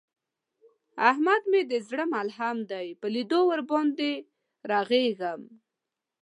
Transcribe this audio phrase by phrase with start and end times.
[1.09, 4.23] احمد مې د زړه ملحم دی، په لیدو باندې یې
[4.71, 5.41] رغېږم.